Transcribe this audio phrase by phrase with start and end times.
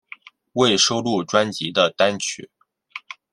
[0.53, 2.49] 未收录专辑的单曲